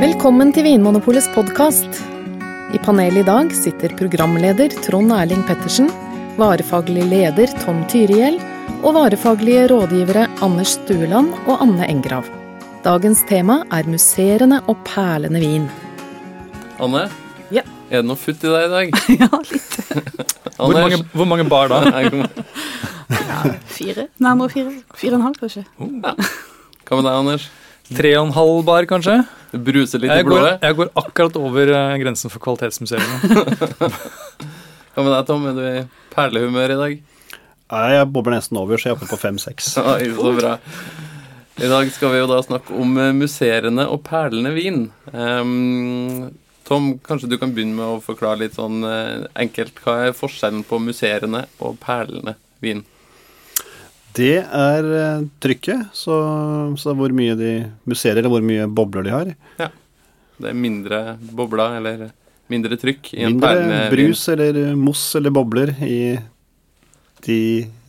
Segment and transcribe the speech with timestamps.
[0.00, 2.00] Velkommen til Vinmonopolets podkast.
[2.74, 5.86] I panelet i dag sitter programleder Trond Erling Pettersen,
[6.36, 8.36] varefaglig leder Tom Tyrihjell
[8.82, 12.26] og varefaglige rådgivere Anders Stueland og Anne Engrav.
[12.84, 15.68] Dagens tema er musserende og perlende vin.
[16.82, 17.06] Anne,
[17.50, 17.62] Ja.
[17.90, 18.90] er det noe futt i deg i dag?
[19.22, 19.78] Ja, litt.
[20.56, 21.80] Hvor mange, hvor mange bar da?
[23.76, 24.06] Fire?
[24.18, 24.72] Nærmere fire.
[24.94, 25.64] Fire og en halv, kanskje.
[26.86, 27.48] Hva med deg, Anders?
[27.96, 29.16] Tre og en halv bar, kanskje?
[29.50, 30.52] Det bruser litt i blodet?
[30.52, 33.16] går, jeg går akkurat over eh, grensen for kvalitetsmuseene.
[34.94, 35.48] Hva med deg, Tom?
[35.50, 35.82] Er du i
[36.14, 36.96] perlehumør i dag?
[37.74, 39.72] Nei, jeg bobler nesten over, så jeg er oppe på fem-seks.
[39.74, 40.54] Så bra.
[41.56, 44.84] I dag skal vi jo da snakke om eh, musserende og perlende vin.
[45.10, 46.28] Um,
[46.68, 49.82] Tom, kanskje du kan begynne med å forklare litt sånn eh, enkelt.
[49.82, 52.86] Hva er forskjellen på musserende og perlende vin?
[54.16, 56.14] Det er eh, trykket, så,
[56.80, 57.50] så hvor mye de
[57.88, 59.32] musserer, eller hvor mye bobler de har.
[59.60, 59.68] Ja.
[60.40, 61.00] Det er mindre
[61.36, 62.06] bobler eller
[62.52, 65.98] mindre trykk i en Mindre perlende brus eller moss eller bobler i
[67.26, 67.38] de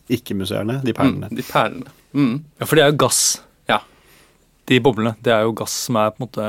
[0.09, 1.28] ikke-musserende, de perlene.
[1.30, 1.92] Mm, de perlene.
[2.16, 2.36] Mm.
[2.59, 3.22] Ja, for det er jo gass.
[3.70, 3.81] Ja.
[4.67, 5.14] De boblene.
[5.23, 6.45] Det er jo gass som er på en måte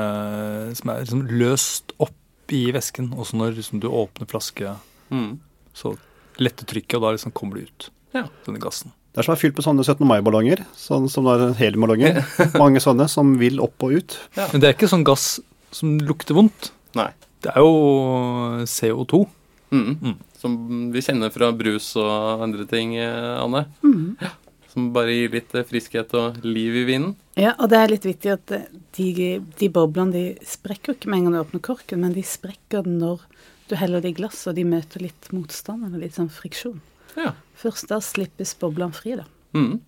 [0.79, 2.15] Som er liksom løst opp
[2.55, 3.11] i væsken.
[3.19, 4.75] Også når liksom, du åpner flaske,
[5.09, 5.39] Mm.
[5.73, 5.95] så
[6.37, 7.87] letter trykket, og da liksom kommer det ut.
[8.13, 8.27] Ja.
[8.45, 8.91] Denne gassen.
[9.09, 10.05] Det er som er fylt med sånne 17.
[10.05, 12.19] mai-ballonger, sånn som det er heliumballonger.
[12.61, 14.17] Mange sånne som vil opp og ut.
[14.37, 15.39] Men det er ikke sånn gass
[15.73, 16.69] som lukter vondt.
[16.97, 17.09] Nei.
[17.43, 19.23] Det er jo CO2.
[19.71, 19.89] Mm.
[20.01, 20.15] Mm.
[20.39, 20.59] Som
[20.93, 23.65] vi kjenner fra brus og andre ting, Anne.
[23.85, 24.13] Mhm.
[24.21, 24.35] Ja.
[24.69, 27.15] Som bare gir litt eh, friskhet og liv i vinen.
[27.39, 31.23] Ja, og det er litt vittig at eh, de, de boblene de sprekker ikke med
[31.23, 33.23] en gang du åpner korken, men de sprekker når
[33.69, 36.77] du heller det i glass, og de møter litt motstand, eller litt sånn friksjon.
[37.17, 37.33] Ja.
[37.59, 39.25] Først da slippes boblene fri, da.
[39.57, 39.79] Mm.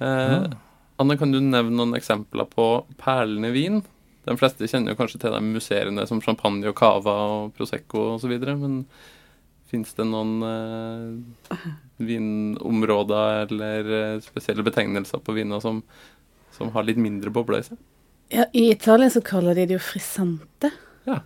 [0.00, 0.48] Eh,
[0.98, 3.82] Anne, kan du nevne noen eksempler på perlende vin?
[4.28, 8.34] De fleste kjenner jo kanskje til de musserende som champagne og cava og prosecco osv.,
[8.50, 8.82] men
[9.68, 11.64] fins det noen eh,
[12.00, 15.82] vinområder eller eh, spesielle betegnelser på viner som,
[16.56, 17.80] som har litt mindre bobler i seg?
[18.32, 20.72] Ja, I Italia så kaller de det jo frisante.
[21.08, 21.22] Ja.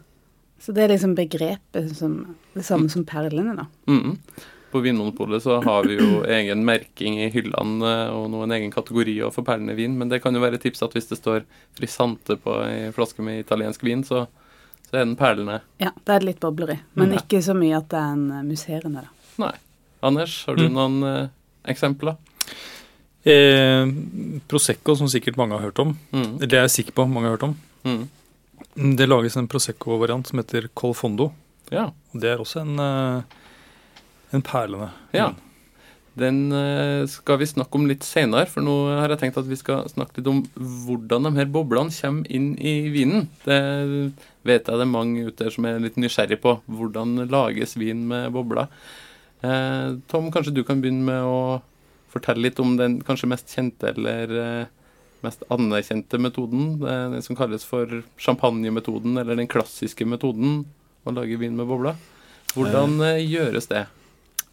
[0.63, 3.67] Så det er liksom begrepet som det samme som perlene, da.
[3.91, 4.19] Mm.
[4.73, 8.71] På Vinmonopolet så har vi jo egen merking i hyllene eh, og nå en egen
[8.73, 11.45] kategori også forperlende vin, men det kan jo være et tips at hvis det står
[11.79, 14.25] frisante på ei flaske med italiensk vin, så,
[14.89, 15.61] så er den perlende.
[15.83, 17.21] Ja, det er litt bobler i, men Ja.
[17.21, 19.13] ikke så mye at det er en eh, musserende, da.
[19.45, 19.53] Nei.
[20.03, 20.73] Anders, har du Mm.
[20.75, 21.29] noen eh,
[21.71, 22.17] eksempler?
[23.25, 23.87] Eh,
[24.51, 25.93] Prosecco, som sikkert mange har hørt om.
[26.11, 26.39] Mm.
[26.41, 27.55] Det er jeg sikker på mange har hørt om.
[27.87, 28.09] Mm.
[28.99, 31.31] Det lages en Prosecco-variant som heter Colfondo.
[31.71, 31.91] Ja.
[32.13, 33.23] Det er også en, eh,
[34.33, 34.91] en perlende.
[35.17, 35.33] Ja.
[36.19, 39.57] Den eh, skal vi snakke om litt seinere, for nå har jeg tenkt at vi
[39.57, 40.43] skal snakke litt om
[40.85, 43.31] hvordan de her boblene kommer inn i vinen.
[43.47, 43.61] Det
[44.45, 46.59] vet jeg det er mange ute der som er litt nysgjerrig på.
[46.69, 48.69] Hvordan lages vin med bobler?
[49.41, 51.41] Eh, Tom, kanskje du kan begynne med å
[52.13, 54.71] fortelle litt om den kanskje mest kjente eller eh,
[55.25, 56.77] mest anerkjente metoden.
[56.83, 60.67] Den som kalles for champagnemetoden, eller den klassiske metoden
[61.09, 61.97] å lage vin med bobler.
[62.53, 63.87] Hvordan gjøres det?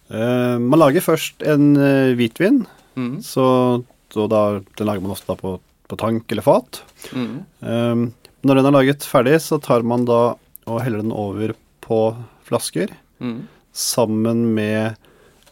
[0.09, 2.66] Eh, man lager først en eh, hvitvin,
[2.97, 3.22] Mm.
[3.24, 5.53] så, så da, den lager man ofte på,
[5.88, 6.81] på tank eller fat.
[7.16, 7.36] Mm.
[7.64, 8.02] Um,
[8.44, 10.34] når den er laget ferdig, så tar man da
[10.68, 11.53] og heller den over
[11.86, 12.02] på
[12.50, 13.48] flasker Mm.
[13.72, 14.98] sammen med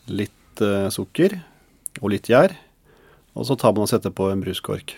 [0.08, 1.38] litt uh, sukker
[2.02, 2.52] og litt gjær.
[3.38, 4.96] Og så tar man og setter på en bruskork.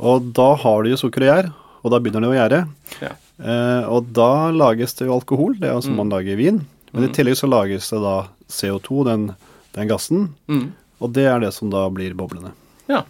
[0.00, 1.48] Og da har du jo sukker og gjær,
[1.82, 2.60] og da begynner det å gjære.
[3.04, 3.12] Ja.
[3.40, 6.04] Uh, og da lages det jo alkohol, det er jo som Mm.
[6.04, 6.62] man lager vin.
[6.92, 7.10] Men Mm.
[7.10, 8.16] i tillegg så lages det da
[8.48, 9.34] CO2, den,
[9.74, 10.72] den gassen, Mm.
[11.00, 12.52] og det er det som da blir boblene.
[12.88, 13.04] Ja,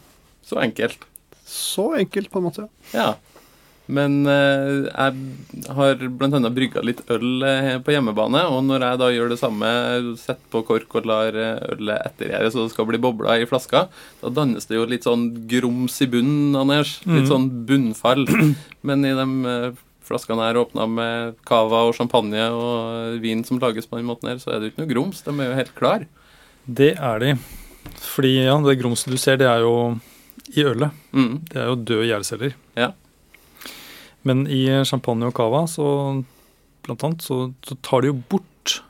[0.45, 0.99] så enkelt.
[1.47, 2.69] Så enkelt, på en måte.
[2.95, 3.15] Ja.
[3.91, 6.51] Men eh, jeg har bl.a.
[6.55, 9.67] brygga litt øl eh, på hjemmebane, og når jeg da gjør det samme,
[10.17, 13.89] setter på kork og lar eh, ølet ettergjære så det skal bli bobler i flaska,
[14.23, 17.01] da dannes det jo litt sånn grums i bunnen, Anders.
[17.05, 17.31] Litt Mhm.
[17.33, 18.29] sånn bunnfall.
[18.87, 19.26] Men i de
[20.11, 24.41] flaskene her åpna med cava og champagne og vin som lages på den måten her,
[24.43, 25.23] så er det jo ikke noe grums.
[25.27, 26.09] De er jo helt klare.
[26.67, 27.35] Det er de.
[28.01, 29.75] Fordi ja, det grumset du ser, det er jo
[30.51, 30.97] i ølet.
[31.15, 31.33] Mm.
[31.49, 32.57] Det er jo døde gjærceller.
[32.79, 32.91] Ja.
[34.27, 35.87] Men i champagne og cava, så
[36.85, 38.81] blant annet, så, så tar de jo bort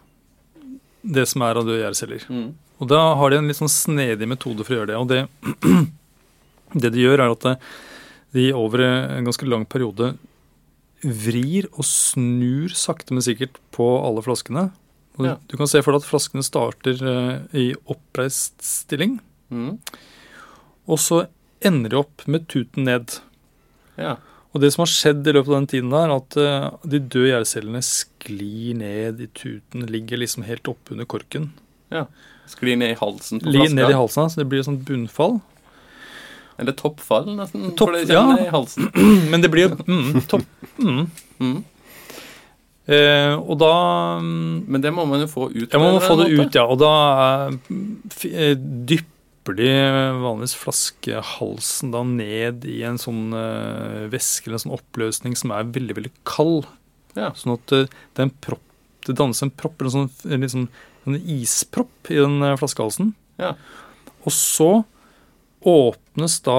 [1.03, 2.27] det som er av døde gjærceller.
[2.29, 2.51] Mm.
[2.81, 4.99] Og da har de en litt sånn snedig metode for å gjøre det.
[5.01, 5.85] Og det,
[6.85, 7.71] det de gjør, er at
[8.37, 10.15] de over en ganske lang periode
[11.03, 14.71] vrir og snur sakte, men sikkert på alle flaskene.
[15.19, 15.37] Og Ja.
[15.49, 19.19] Du kan se for deg at flaskene starter eh, i oppreist stilling,
[19.51, 19.79] Mm.
[20.87, 21.27] og så
[21.63, 23.19] ender de opp med tuten ned.
[23.99, 24.17] Ja.
[24.55, 26.99] Og det som har skjedd i løpet av den tiden, der, er at eh, de
[27.01, 31.51] døde gjærcellene sklir ned i tuten, ligger liksom helt oppunder korken.
[32.51, 35.41] Sklir ned i halsen på Ligger ned i halsen, så det blir et sånt bunnfall.
[36.61, 37.71] Eller toppfall, nesten.
[37.73, 38.21] Topp- for det ja.
[38.21, 38.91] kommer ned i halsen.
[39.33, 40.45] Men det blir jo mm, topp.
[40.79, 41.05] Mm.
[41.41, 41.61] Mm.
[42.91, 43.73] Eh, og da
[44.19, 45.69] mm, Men det må man jo få ut.
[45.69, 46.67] Ja, man må få det ut, ja.
[46.67, 46.93] Og da
[47.49, 47.79] eh,
[48.29, 49.71] eh, dypper de
[50.21, 55.71] vanligvis flaskehalsen da ned i en sånn uh, væske eller en sånn oppløsning som er
[55.73, 56.69] veldig, veldig kald.
[57.17, 57.33] Ja.
[57.39, 57.87] Sånn at det,
[58.21, 58.63] en propp,
[59.09, 60.69] det dannes en propp, eller en sånn, en liksom,
[61.09, 63.15] en ispropp i den eh, flaskehalsen.
[63.41, 63.55] Ja.
[64.29, 64.71] Og så
[65.67, 66.57] åpnes da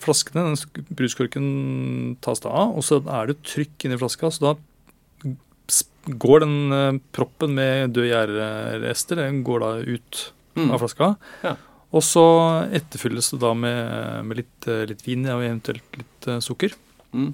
[0.00, 1.48] flaskene, den bruskorken
[2.24, 4.54] tas da av, og så er det trykk inni flaska, så da
[6.10, 10.26] går den eh, proppen med døde gjærrester den går da ut
[10.58, 10.72] Mm.
[10.74, 11.06] av flaska.
[11.46, 11.52] Ja.
[11.94, 12.22] Og så
[12.74, 16.74] etterfylles det da med, med litt, eh, litt vin og eventuelt litt eh, sukker.
[17.14, 17.28] Mm.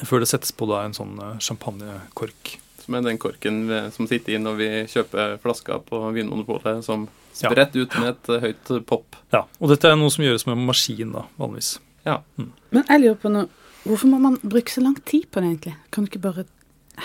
[0.00, 1.12] Før det settes på da en sånn
[1.44, 2.54] champagnekork.
[2.80, 3.60] Som er den korken
[3.92, 7.04] som sitter i når vi kjøper flasker på Vinmonopolet, som
[7.36, 9.18] spredt ut med et eh, høyt pop.
[9.34, 11.76] Ja, og dette er noe som gjøres med maskin da, vanligvis.
[12.04, 13.48] Men jeg lurer på noe.
[13.82, 15.72] Hvorfor må man bruke så lang tid på det, egentlig?
[15.90, 16.44] Kan du ikke bare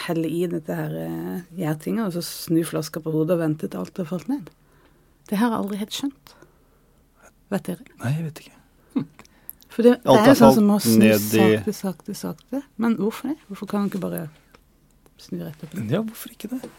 [0.05, 3.81] helle i dette her uh, gjærtinga, og så snu flaska på hodet og vente til
[3.81, 4.51] alt har falt ned?
[5.29, 6.35] Det har jeg aldri helt skjønt.
[7.53, 7.87] Vet dere?
[8.03, 8.53] Nei, jeg vet ikke.
[9.77, 12.61] For det, det er jo sånn som å snu sakte, sakte, sakte.
[12.81, 13.35] Men hvorfor det?
[13.45, 14.23] Hvorfor kan man ikke bare
[15.21, 15.75] snu rett opp?
[15.77, 16.69] Ja, hvorfor ikke det?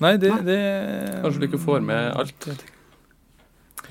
[0.00, 0.60] Nei, det, det
[1.20, 2.50] Kanskje du ikke får med alt.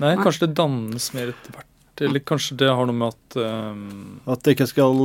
[0.00, 1.68] Nei, kanskje det dannes mer etter hvert.
[2.00, 4.96] Eller kanskje det har noe med at um, At det ikke skal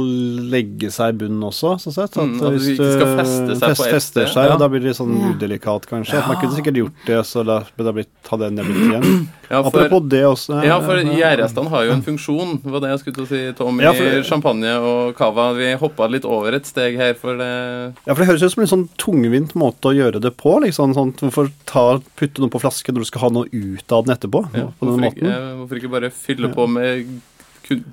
[0.52, 2.16] legge seg i bunnen også, sånn sett.
[2.18, 4.58] At Mm, at hvis du feste seg på fest- fester seg, Ja.
[4.58, 6.18] da blir det litt sånn udelikat, kanskje.
[6.18, 8.86] At man kunne sikkert gjort det, så da, burde det har blitt, hadde det blitt
[8.92, 9.28] igjen.
[9.46, 10.56] Ja, for, Apropos det også.
[10.66, 13.80] ja, for gjærrestene har jo en funksjon, var det jeg skulle til å si, Tom,
[13.80, 15.54] Ja, i for- champagne og cava.
[15.54, 18.64] Vi hoppa litt over et steg her, for det Ja, for det høres ut som
[18.66, 20.56] en sånn tungvint måte å gjøre det på.
[20.66, 24.06] liksom sånn, Hvorfor ta, putte noe på flaske når du skal ha noe ut av
[24.08, 24.42] den etterpå?
[24.58, 25.30] ja, på den hvorfor, måten.
[25.30, 26.85] ikke, hvorfor ikke bare fylle på med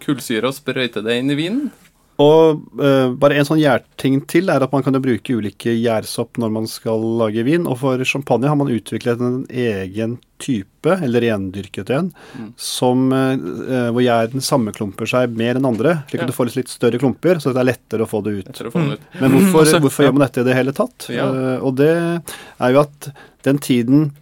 [0.02, 1.70] kullsyre og sprøyte det inn i vinen?
[2.20, 6.36] Og uh, bare en sånn gjærting til er at man kan jo bruke ulike gjærsopp
[6.38, 7.64] når man skal lage vin.
[7.66, 12.52] Og for champagne har man utviklet en egen type, eller rendyrket en, Mm.
[12.58, 16.04] som, eh, eh, hvor gjæren sammenklumper seg mer enn andre.
[16.10, 16.26] Slik Ja.
[16.26, 18.54] at du får litt, større klumper, så det er lettere å få det ut.
[18.70, 19.20] Få det ut.
[19.20, 21.08] Men hvorfor, Altså, hvorfor gjør man dette i det hele tatt?
[21.08, 21.26] Ja.
[21.32, 22.22] Uh, og det
[22.60, 23.12] er jo at
[23.42, 24.12] den tiden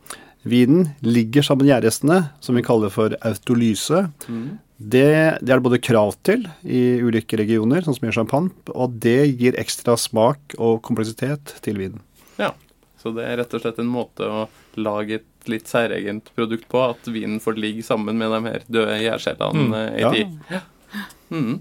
[0.45, 4.59] vinen ligger sammen med gjærrestene, som vi kaller for autolyse, Mm.
[4.81, 8.99] det, det er det både krav til i ulike regioner, sånn som i champagne, og
[9.01, 12.01] det gir ekstra smak og kompleksitet til vinen.
[12.39, 12.53] Ja.
[13.03, 16.83] Så det er rett og slett en måte å lage et litt særegent produkt på,
[16.91, 19.75] at vinen får ligge sammen med de her døde gjærcellene Mm.
[19.75, 20.11] i ei Ja.
[20.13, 20.61] tid.
[21.31, 21.61] Mm.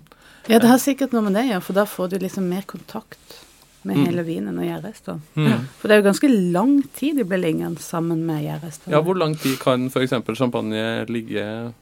[0.49, 2.63] Ja, det har sikkert noe med det å gjøre, for da får du liksom mer
[2.63, 3.39] kontakt
[3.83, 4.05] med Mm.
[4.05, 5.21] hele vinen og gjærrestene.
[5.35, 5.67] mm.
[5.79, 8.91] For det er jo ganske lang tid de blir liggende sammen med gjærrestene.
[8.91, 10.13] Ja, hvor lang tid kan f.eks.
[10.35, 11.73] champagne ligge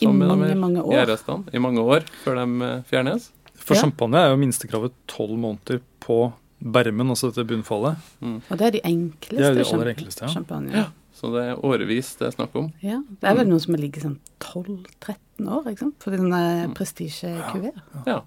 [0.00, 0.92] sammen med mange, med mange år.
[0.92, 1.44] gjærrestene?
[1.54, 3.30] I mange år før de eh, fjernes?
[3.56, 3.80] For Ja.
[3.80, 6.32] champagne er jo minstekravet tolv måneder på
[6.62, 7.96] bermen, altså dette bunnfallet.
[8.22, 10.28] Og det er de enkleste Det er de aller enkleste, ja.
[10.28, 10.70] champagne.
[10.72, 10.84] Ja.
[11.14, 12.72] Så det er årevis det er snakk om.
[12.82, 15.94] Ja, det er vel noen som har ligget sånn 12-13 år, ikke sant?
[16.00, 16.74] For den Mm.
[16.74, 17.72] prestisjekuver.
[18.06, 18.20] Ja.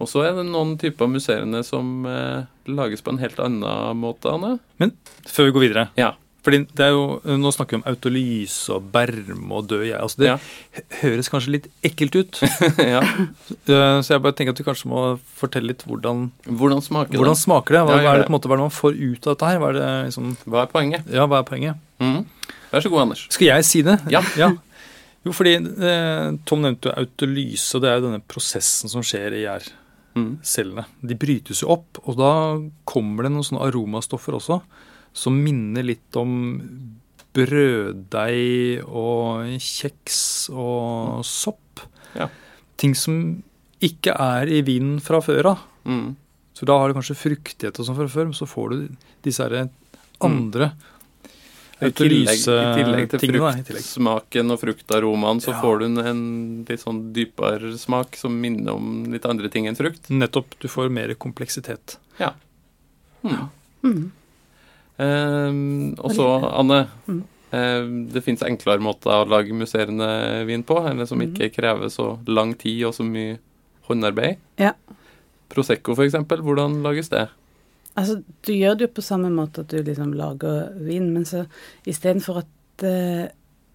[0.00, 4.28] Og så er det noen typer museene som eh, lages på en helt annen måte,
[4.28, 4.58] Anne.
[4.82, 4.92] Men
[5.24, 5.86] Før vi går videre.
[5.96, 6.12] Ja.
[6.46, 9.96] Fordi det er jo, Nå snakker vi om autolyse og berm og død jeg.
[9.98, 10.36] Altså det Ja.
[11.00, 12.38] høres kanskje litt ekkelt ut.
[12.78, 13.00] ja.
[13.02, 15.00] Eh, Så jeg bare tenker at du kanskje må
[15.40, 17.42] fortelle litt hvordan, Hvordan smaker hvordan det?
[17.42, 17.82] smaker det?
[17.88, 19.48] Hva, Ja, er det på en måte, hva er det man får ut av dette
[19.50, 19.58] her?
[19.58, 21.10] Hva er det liksom, Hva er poenget?
[21.16, 21.82] ja, hva er poenget?
[21.98, 22.22] Mm.
[22.70, 23.26] Vær så god, Anders.
[23.34, 23.98] Skal jeg si det?
[24.12, 24.22] Ja.
[25.26, 29.34] Jo, fordi eh, Tom nevnte jo autolyse, og det er jo denne prosessen som skjer
[29.34, 29.40] i
[30.16, 30.38] Mhm.
[30.40, 30.86] gjærcellene.
[31.02, 32.32] De brytes jo opp, og da
[32.88, 34.60] kommer det noen sånne aromastoffer også,
[35.12, 36.32] som minner litt om
[37.36, 41.84] brøddeig og kjeks og sopp.
[42.16, 42.28] Ja.
[42.80, 43.42] Ting som
[43.80, 45.64] ikke er i vinen fra før av.
[45.84, 46.16] Mm.
[46.56, 48.96] Så da har du kanskje fruktighet og sånn fra før, men så får du
[49.26, 49.68] disse andre
[50.24, 50.70] andre
[51.82, 53.66] I tillegg, I tillegg til tillegg.
[53.68, 55.60] fruktsmaken og fruktaromaen, så Ja.
[55.60, 59.76] får du en, en litt sånn dypere smak som minner om litt andre ting enn
[59.76, 60.08] frukt.
[60.08, 60.56] Nettopp.
[60.58, 61.98] Du får mer kompleksitet.
[62.18, 62.32] Ja.
[63.84, 64.10] Mm.
[64.98, 66.26] Ehm, og så,
[66.58, 66.86] Anne.
[67.08, 67.22] Mm.
[67.52, 71.34] Eh, det fins enklere måter å lage musserende vin på, eller som Mhm.
[71.36, 73.38] ikke krever så lang tid og så mye
[73.88, 74.38] håndarbeid.
[74.58, 74.72] Ja.
[75.48, 76.40] Prosecco, eksempel.
[76.42, 77.28] Hvordan lages det?
[77.96, 81.46] Altså, du gjør det jo på samme måte at du liksom lager vin, men så
[81.88, 83.24] istedenfor at eh,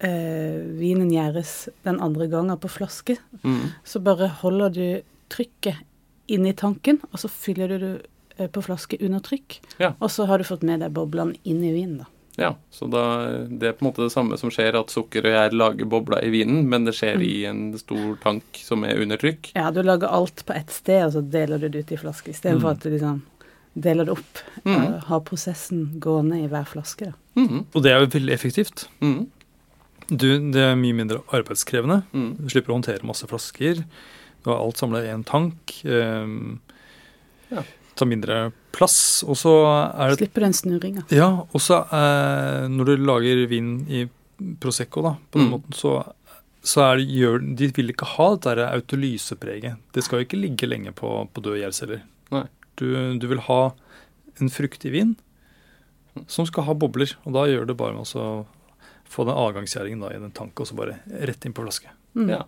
[0.06, 3.82] eh, vinen gjæres den andre gangen på flaske, mm.
[3.84, 4.86] så bare holder du
[5.32, 5.82] trykket
[6.30, 7.92] inni tanken, og så fyller du det
[8.38, 9.58] eh, på flaske under trykk.
[9.82, 9.94] Ja.
[9.98, 12.10] Og så har du fått med deg boblene inn i vinen, da.
[12.36, 13.02] Ja, så da,
[13.44, 16.24] det er på en måte det samme som skjer, at sukker og gjær lager bobler
[16.24, 19.50] i vinen, men det skjer i en stor tank som er under trykk.
[19.58, 22.32] Ja, du lager alt på ett sted, og så deler du det ut i flaske,
[22.32, 22.72] istedenfor Mm.
[22.72, 23.20] at du liksom
[23.74, 24.40] deler det opp.
[24.64, 24.74] Mm.
[24.76, 27.18] Uh, har prosessen gående i hver flaske, da.
[27.40, 28.86] Mhm, Og det er jo veldig effektivt.
[29.00, 29.26] Mm.
[30.12, 32.02] Du, det er mye mindre arbeidskrevende.
[32.12, 32.34] mhm.
[32.42, 33.84] Du slipper å håndtere masse flasker.
[34.44, 35.78] Du har alt samla i en tank.
[35.84, 36.60] Um,
[37.52, 37.62] Ja.
[37.94, 39.22] Tar mindre plass.
[39.28, 39.52] Og så
[39.92, 41.02] er det Slipper den snurringa.
[41.12, 44.06] Ja, og så uh, når du lager vin i
[44.60, 45.52] Prosecco, da, på den Mm.
[45.52, 46.12] måten, så,
[46.64, 49.76] så er det, gjør, de vil ikke ha det der autolysepreget.
[49.92, 52.00] Det skal jo ikke ligge lenge på, på døde gjærceller.
[52.80, 52.88] Du,
[53.18, 53.62] du vil ha
[54.40, 55.14] en fruktig vin
[56.28, 58.26] som skal ha bobler, og da gjør det bare med å
[59.12, 60.98] få den avgangsgjæringen i den tanken, og så bare
[61.28, 61.92] rett inn på flaske.
[62.16, 62.28] Mm.
[62.32, 62.42] Ja.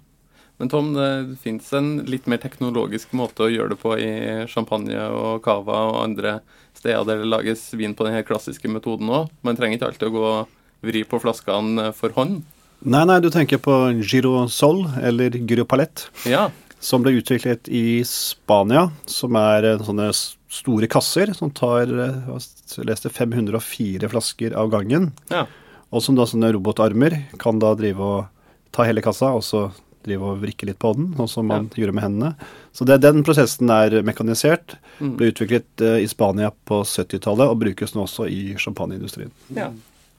[0.60, 4.10] Men Tom, det fins en litt mer teknologisk måte å gjøre det på i
[4.50, 6.36] champagne og cava og andre
[6.78, 9.32] steder der det lages vin på den helt klassiske metoden òg.
[9.42, 12.44] Man trenger ikke alltid å gå og vri på flaskene for hånd.
[12.84, 13.72] Nei, nei, du tenker på
[14.04, 16.06] Giro Sol, eller Giro Palett.
[16.28, 16.50] Ja.
[16.84, 20.10] Som ble utviklet i Spania, som er eh, sånne
[20.54, 22.28] store kasser som tar eh,
[22.74, 25.12] jeg leste 504 flasker av gangen.
[25.32, 25.46] Ja.
[25.94, 29.68] Og som da sånne robotarmer kan da drive og ta hele kassa, og så
[30.04, 32.32] drive og vrikke litt på den, sånn som man gjorde med hendene.
[32.76, 35.16] Så det, den prosessen er mekanisert, Mm.
[35.18, 39.32] ble utviklet eh, i Spania på 70-tallet og brukes nå også i champagneindustrien.
[39.56, 39.72] ja.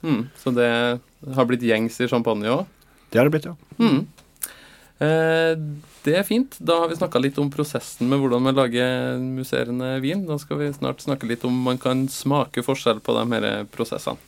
[0.03, 0.25] Mm.
[0.38, 0.67] Så det
[1.34, 2.65] har blitt gjengs i champagne òg.
[3.10, 3.55] Det har det blitt, ja.
[3.79, 4.01] Mm.
[5.00, 5.58] Eh,
[6.06, 6.56] det er fint.
[6.60, 10.25] Da har vi snakka litt om prosessen med hvordan man lager musserende vin.
[10.28, 14.20] Da skal vi snart snakke litt om man kan smake forskjell på de her prosessene.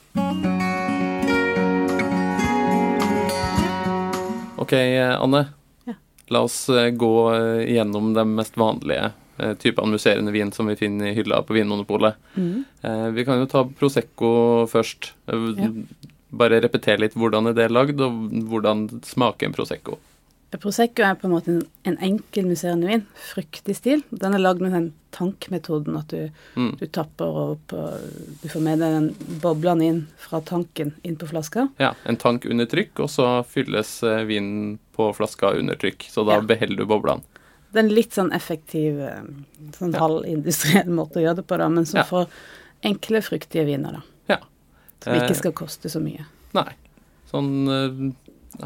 [4.57, 5.45] Ok, Anne.
[5.87, 5.95] Ja.
[6.33, 9.13] La oss eh, gå eh, gjennom de mest vanlige
[9.61, 12.15] typene musserende vin som vi finner i hylla på Vinmonopolet.
[12.33, 12.63] Mm.
[13.13, 14.31] Vi kan jo ta Prosecco
[14.65, 15.11] først.
[15.29, 15.67] Ja.
[16.41, 19.99] Bare repetere litt hvordan er det lagd, og hvordan smaker en Prosecco.
[20.61, 23.05] Prosecco er på en måte en, en enkel musserende vin.
[23.33, 24.03] Fruktig stil.
[24.11, 26.77] Den er lagd med den tankmetoden at du, Mm.
[26.79, 31.67] du tapper og Du får med deg den boblene inn fra tanken inn på flaska.
[31.79, 36.07] Ja, En tank under trykk, og så fylles eh, vinen på flaska under trykk.
[36.09, 36.41] Så da Ja.
[36.41, 37.21] beholder du boblene.
[37.73, 39.23] Det er en litt sånn effektiv, eh,
[39.77, 39.99] sånn Ja.
[39.99, 42.03] halvindustriell måte å gjøre det på, da, men som Ja.
[42.03, 42.27] får
[42.83, 44.01] enkle, fruktige viner, da.
[44.29, 44.37] Ja.
[45.01, 46.25] Som Eh, ikke skal koste så mye.
[46.53, 46.71] Nei.
[47.31, 48.13] Sånn eh,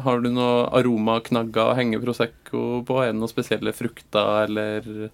[0.00, 3.00] Har du noe aromaknagger å henge Prosecco på?
[3.02, 5.10] Er det noen spesielle frukter, eller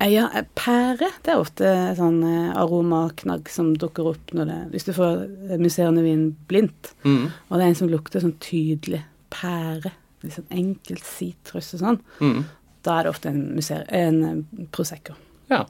[0.00, 4.56] Eh, Ja, eh, pære det er ofte sånn eh, aromaknagg som dukker opp når det,
[4.72, 6.94] hvis du får musserende vin blindt.
[7.04, 7.30] mm.
[7.50, 9.92] Og det er en som lukter sånn tydelig pære.
[10.24, 12.00] Litt sånn enkelt sitrus og sånn.
[12.20, 12.44] Mm.
[12.82, 15.14] Da er det ofte en, museer, en prosecco.
[15.48, 15.64] Ja.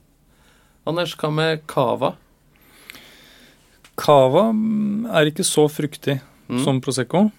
[0.87, 2.15] Anders, hva med cava?
[3.97, 6.59] Cava mm, er ikke så fruktig Mm.
[6.65, 7.31] som Prosecco.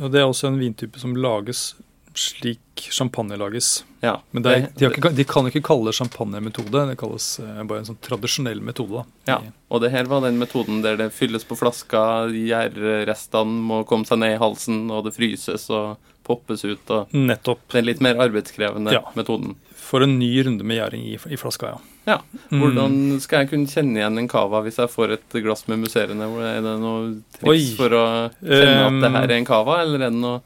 [0.00, 1.74] Og det er også en vintype som lages
[2.18, 3.84] slik champagne lages.
[4.02, 4.16] Ja.
[4.34, 7.86] Men er, de, ikke, de kan ikke kalle det champagnemetode, det kalles eh, bare en
[7.92, 9.04] sånn tradisjonell metode.
[9.04, 9.30] da.
[9.30, 14.08] Ja, og det her var den metoden der det fylles på flaska, gjærrestene må komme
[14.08, 16.90] seg ned i halsen, og det fryses og poppes ut.
[16.90, 17.62] og Nettopp.
[17.72, 19.04] Den litt mer arbeidskrevende Ja.
[19.14, 19.54] metoden.
[19.88, 21.78] For en ny runde med gjæring i, i flaska, ja.
[22.08, 22.16] Ja.
[22.52, 22.60] Mm.
[22.60, 26.28] Hvordan skal jeg kunne kjenne igjen en cava hvis jeg får et glass med musserende?
[26.44, 27.60] Er det noe triks Oi.
[27.78, 28.02] for å
[28.42, 30.40] kjenne at det her er en cava, eller er det noe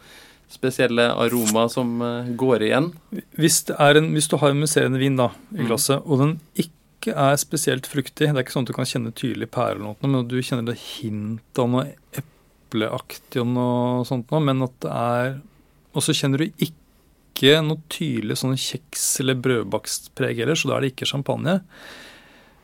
[0.53, 2.91] spesielle aroma som eh, går igjen?
[3.41, 5.67] Hvis, en, hvis du har en musserende vin da, i Mm.
[5.71, 9.11] glasset, og den ikke er spesielt fruktig Det er ikke sånn at du kan kjenne
[9.17, 14.31] tydelig pære, eller noe, men du kjenner det hint av noe epleaktig og noe sånt
[14.31, 15.33] men at det er
[15.95, 16.79] Og så kjenner du ikke
[17.67, 21.61] noe tydelig sånn kjeks- eller brødbakstpreg heller, så da er det ikke champagne.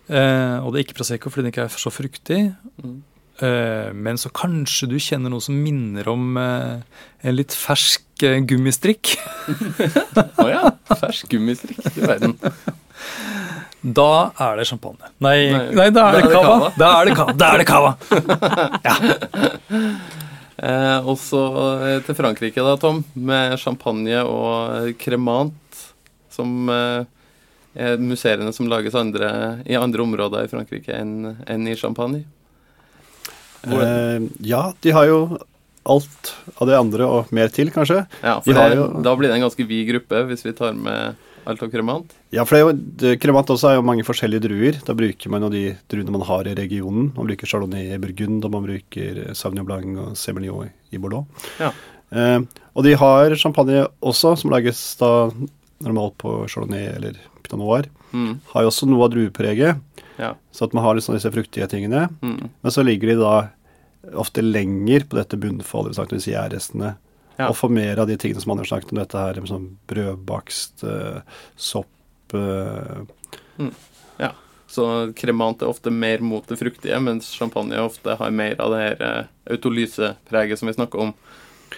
[0.08, 2.40] Eh, og det er ikke Prosecco fordi den ikke er så fruktig.
[2.82, 3.02] Mm.
[3.38, 6.80] Eh, men så kanskje du kjenner noe som minner om eh,
[7.22, 9.14] en litt fersk eh, gummistrikk.
[10.42, 10.64] Å ja.
[10.94, 12.34] Fersk gummistrikk i verden.
[13.78, 15.12] Da er det champagne.
[15.22, 16.72] Nei, Nei, nei, da er det cava.
[16.74, 17.36] Da er det cava.
[17.38, 17.92] Da er det cava.
[20.58, 21.40] Eh, og så
[21.86, 25.84] eh, til Frankrike, da, Tom, med champagne og cremant, kremant,
[26.34, 27.04] som eh,
[27.78, 32.24] er museene som lages andre, i andre områder i Frankrike enn enn i Champagne.
[33.66, 35.20] Eh, ja, de har jo
[35.88, 38.02] alt av det andre og mer til, kanskje.
[38.22, 40.52] Ja, de for har det, jo- Da blir det en ganske vid gruppe hvis vi
[40.58, 41.14] tar med
[41.48, 42.12] alt av kremant.
[42.34, 44.78] Ja, for det kremant også er jo mange forskjellige druer.
[44.84, 47.10] Da bruker man jo de druene man har i regionen.
[47.16, 51.26] Man bruker chardonnay i Burgund, og man bruker sauvignon blanc og semillon i Bordeaux.
[51.58, 51.72] Ja.
[52.12, 52.40] Eh,
[52.76, 55.30] og de har champagne også, som lages da
[55.84, 58.40] holdt på chardonnay eller pinot noir, Mm.
[58.54, 59.80] har jo også noe av druepreget.
[60.18, 60.30] Ja.
[60.50, 62.06] Så at man har liksom disse fruktige tingene.
[62.22, 62.48] Mm.
[62.62, 63.50] Men så ligger de da
[64.16, 66.94] ofte lenger på dette bunnfallet, vi snakket om disse gjærrestene.
[67.38, 67.48] Ja.
[67.48, 70.82] Og få mer av de tingene som Anders snakket om, dette her med sånn brødbakst,
[70.84, 71.20] eh,
[71.56, 71.86] sopp
[74.18, 74.32] Ja.
[74.68, 74.84] Så
[75.16, 79.04] kremant er ofte mer mot det fruktige, mens champagne ofte har mer av det her
[79.06, 81.14] eh, autolysepreget som vi snakker om.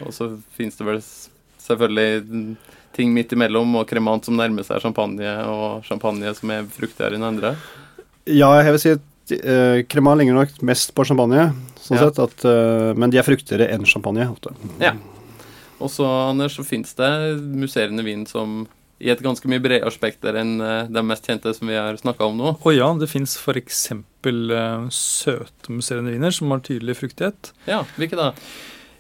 [0.03, 0.27] Og så
[0.57, 0.99] finnes det vel
[1.63, 2.57] selvfølgelig mm,
[2.97, 7.29] ting midt imellom, og kremant som nærmer seg champagne, og champagne som er fruktigere enn
[7.29, 7.55] andre.
[8.27, 12.09] Ja, jeg vil si at uh, kremant ligner nok mest på champagne, sånn Ja.
[12.09, 14.27] sett, at, uh, men de er fruktigere enn champagne.
[14.31, 14.55] ofte.
[14.83, 14.97] Ja.
[15.81, 17.11] Og så, Anders, så finnes det
[17.57, 18.63] musserende vin som
[19.01, 22.27] i et ganske mye bredere spekter enn eh, de mest kjente som vi har snakka
[22.29, 22.53] om nå.
[22.61, 23.87] Og ja, det fins f.eks.
[24.21, 27.55] Uh, søte musserende viner som har tydelig fruktighet.
[27.65, 28.35] Ja, hvilke da?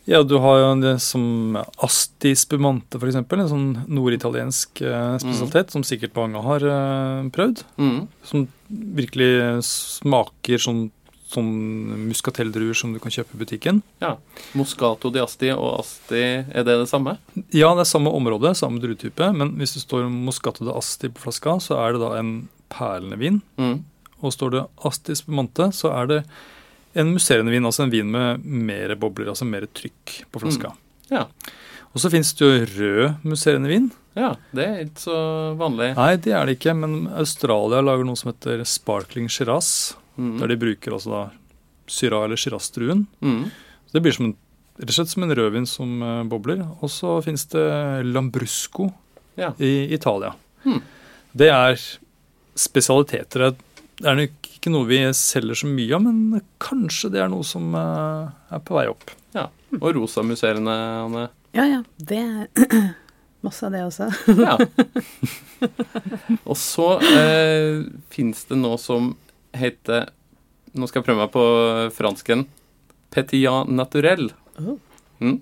[0.09, 3.19] Ja, du har jo det som Asti spumante, f.eks.
[3.21, 7.63] En sånn norditaliensk eh, spesialitet som sikkert mange har eh, prøvd.
[7.79, 7.99] Mm.
[8.27, 10.87] Som virkelig smaker sånn,
[11.31, 11.51] sånn
[12.09, 13.81] muskateldruer som du kan kjøpe i butikken.
[14.03, 14.17] Ja,
[14.59, 17.17] Moscato di Asti og Asti, er det det samme?
[17.55, 21.27] Ja, det er samme område, samme druetype, men hvis det står Moscato di Asti på
[21.29, 22.35] flaska, så er det da en
[22.73, 23.41] perlende vin.
[23.61, 23.81] Mm.
[24.21, 26.21] Og står det Asti spumante, så er det
[26.99, 30.75] en musserende vin, altså en vin med mer bobler, altså mer trykk på flaska.
[31.11, 31.29] Ja.
[31.91, 33.91] Og så finnes det jo rød musserende vin.
[34.19, 35.21] ja, det er ikke så
[35.59, 35.93] vanlig.
[35.97, 40.35] Nei, det er det ikke, men Australia lager noe som heter sparkling shiraz, Mm.
[40.43, 41.23] der de bruker altså da
[41.91, 43.07] syra eller shiraz-druen.
[43.25, 43.47] Mm.
[43.89, 44.35] Så det blir som en,
[44.79, 46.61] rett og slett som en rødvin som uh, bobler.
[46.85, 47.65] Og så finnes det
[48.13, 48.91] lambrusco
[49.41, 49.55] Ja.
[49.59, 50.35] i Italia.
[50.69, 50.83] Mm.
[51.33, 51.81] Det er
[52.61, 53.51] spesialiteter.
[54.01, 57.47] Det er nok ikke noe vi selger så mye av, men kanskje det er noe
[57.47, 59.11] som uh, er på vei opp.
[59.35, 59.49] Ja,
[59.81, 60.75] Og rosa musserende,
[61.07, 61.29] Anne.
[61.57, 61.81] Ja, ja.
[61.97, 62.93] Det er
[63.47, 64.11] masse av det også.
[64.37, 64.59] Ja.
[66.51, 69.13] Og så eh, fins det noe som
[69.57, 70.11] heter
[70.77, 71.45] Nå skal jeg prøve meg på
[71.97, 72.45] fransken.
[73.11, 74.29] Petillon naturel.
[74.61, 74.77] Oh.
[75.19, 75.41] Mm.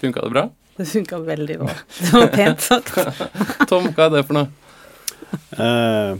[0.00, 0.44] Funka det bra?
[0.78, 1.74] Det funka veldig bra.
[1.98, 2.96] Det var pent sagt.
[3.68, 4.48] Tom, hva er det for noe?
[5.52, 6.16] Uh,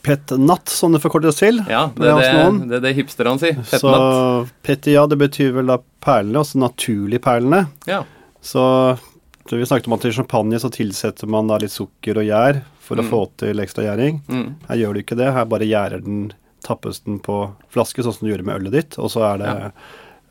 [0.00, 1.60] pet nat, som det forkortes til.
[1.68, 3.60] Ja, Det det er det, det, er det hipsterne sier.
[3.68, 4.56] Så Petnat.
[4.64, 7.66] petia, det betyr vel da perlene, altså naturlig perlene.
[7.84, 8.00] Ja.
[8.40, 8.64] Så
[9.50, 12.60] så vi snakket om at i champagne så tilsetter man da litt sukker og gjær
[12.90, 13.10] for å Mm.
[13.12, 14.20] få til ekstra gjæring.
[14.26, 14.46] Mm.
[14.68, 15.30] Her gjør du ikke det.
[15.32, 16.32] Her bare gjærer den,
[16.66, 17.36] tappes den på
[17.72, 18.98] flaske, sånn som du gjør med ølet ditt.
[18.98, 19.52] Og så er det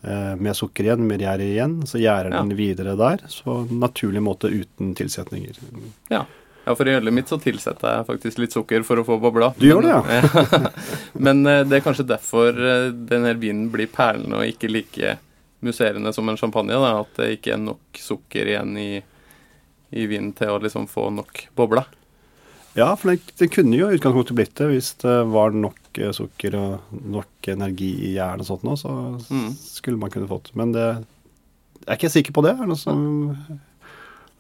[0.03, 1.79] eh, med sukker igjen, med gjær igjen.
[1.87, 2.41] Så gjærer Ja.
[2.43, 3.23] den videre der.
[3.27, 5.55] Så naturlig måte uten tilsetninger.
[6.11, 6.25] Ja,
[6.75, 9.53] for i ølet mitt så tilsetter jeg faktisk litt sukker for å få bobla.
[9.57, 10.69] Du gjør det, ja?
[11.25, 15.17] Men eh, det er kanskje derfor eh, denne vinen blir perlende og ikke like
[15.65, 16.71] musserende som en champagne.
[16.79, 19.01] Da, at det ikke er nok sukker igjen i,
[19.91, 21.89] i vinen til å liksom få nok bobler.
[22.77, 26.11] Ja, for det, det kunne jo i utgangspunktet blitt det hvis det var nok eh,
[26.15, 28.93] sukker og nok energi i hjernen og sånt nå, så
[29.31, 29.49] Mm.
[29.57, 30.51] skulle man kunne fått.
[30.55, 30.85] Men det
[31.79, 32.51] jeg er ikke sikker på det.
[32.53, 33.59] Er det noen som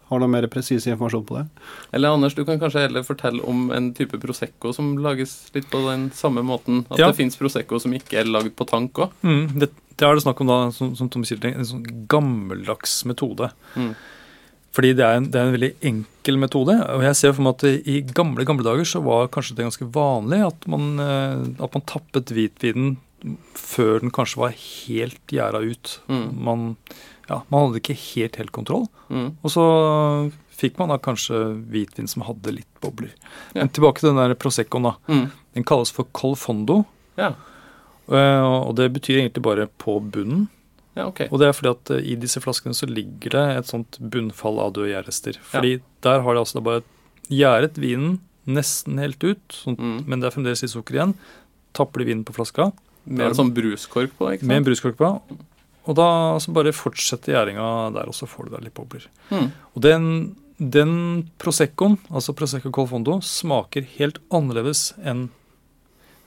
[0.09, 1.45] har noe mer presis informasjon på det?
[1.93, 5.81] Eller Anders, du kan kanskje heller fortelle om en type Prosecco som lages litt på
[5.87, 6.83] den samme måten.
[6.91, 7.07] At Ja.
[7.07, 9.11] det fins Prosecco som ikke er lagd på tank òg.
[9.23, 13.05] Mm, det, det er det snakk om da, som, som Tom sier, en sånn gammeldags
[13.05, 13.49] metode.
[13.75, 13.95] Mm.
[14.75, 16.75] Fordi det er, en, det er en veldig enkel metode.
[16.93, 19.87] Og jeg ser for meg at i gamle gamle dager så var kanskje det ganske
[19.95, 22.97] vanlig at man, eh, at man tappet hvitvinen
[23.57, 25.95] før den kanskje var helt gjæra ut.
[26.07, 26.27] Mm.
[26.45, 26.67] Man,
[27.27, 28.85] ja, man hadde ikke helt helt kontroll.
[29.09, 29.31] Mm.
[29.41, 29.65] Og så
[30.59, 33.11] fikk man da kanskje hvitvin som hadde litt bobler.
[33.55, 33.63] Ja.
[33.63, 34.85] Men tilbake til den der Proseccoen.
[34.91, 34.95] da.
[35.09, 35.25] Mm.
[35.57, 36.83] Den kalles for colfondo.
[37.19, 37.33] Ja.
[38.11, 40.47] eh, Og det betyr egentlig bare på bunnen.
[40.97, 41.27] Ja, okay.
[41.31, 44.57] Og det er fordi at eh, i disse flaskene så ligger det et sånt bunnfall
[44.59, 45.37] av døde gjærrester.
[45.51, 46.81] Fordi der har de altså bare
[47.29, 50.03] gjæret vinen nesten helt ut, sånt, Mm.
[50.07, 51.13] men det er fremdeles litt sukker igjen.
[51.77, 52.71] Tapper de vinen på flaska
[53.05, 54.47] Med en sånn bruskork på, ikke sant?
[54.49, 55.11] med en bruskork på.
[55.89, 59.05] Og da så bare fortsetter gjæringa der, og så får du deg litt bobler.
[59.31, 59.51] Mm.
[59.75, 60.91] Og den, den
[61.41, 65.35] Proseccoen, altså Prosecco Colfondo, smaker helt annerledes enn Ja.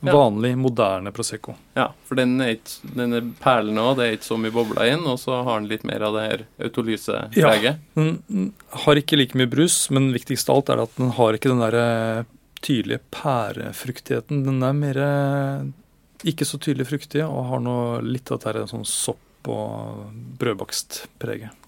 [0.03, 1.55] Vanlig, moderne Prosecco.
[1.79, 5.07] Ja, for den er ikke, denne perlen òg, det er ikke så mye bobler inn,
[5.07, 7.39] og så har den litt mer av det her autolysepreget.
[7.39, 8.53] Ja, den
[8.85, 11.63] har ikke like mye brus, men viktigst av alt er at den har ikke den
[11.63, 12.29] der eh,
[12.63, 14.45] tydelige pærefruktigheten.
[14.49, 15.71] Den er mer eh,
[16.29, 21.59] ikke så tydelig fruktig og har noe litt av det der sånn sopp- og brødbakstpreget.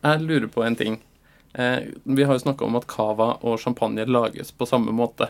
[0.00, 1.00] Jeg lurer på en ting.
[1.52, 5.28] Eh, vi har jo snakka om at cava og champagne lages på samme måte.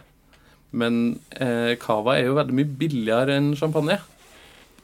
[0.70, 3.98] Men eh, cava er jo veldig mye billigere enn champagne.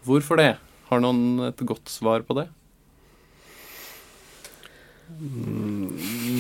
[0.06, 0.54] Hvorfor det?
[0.90, 2.46] Har noen et godt svar på det?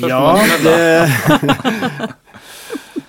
[0.06, 0.20] Ja,
[0.62, 0.76] det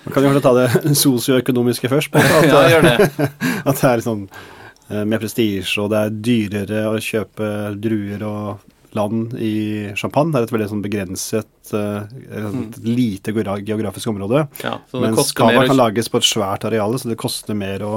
[0.08, 2.10] Man kan jo kanskje ta det sosioøkonomiske først.
[2.14, 3.08] på At, Ja, gjør det.
[3.68, 8.77] at det er sånn eh, mer prestisje, og det er dyrere å kjøpe druer og
[8.96, 10.32] land i Champagne.
[10.32, 12.08] Det er et veldig sånn begrenset, eh,
[12.40, 14.46] et lite geografisk område.
[14.62, 17.84] Ja, så det Mens cava kan lages på et svært areal, så det koster mer
[17.84, 17.94] å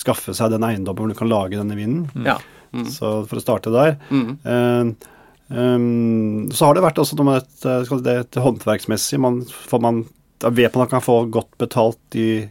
[0.00, 2.06] skaffe seg den eiendommen hvor du kan lage denne vinen.
[2.26, 2.38] Ja.
[2.72, 2.88] Mm.
[2.88, 3.98] Så for å starte der.
[4.08, 4.38] Mm.
[4.46, 5.10] Uh,
[5.52, 9.20] um, så har det vært også noe med et, eh, det, et håndverksmessig.
[9.20, 10.04] Man, får man,
[10.42, 12.48] vet man at man kan få godt betalt i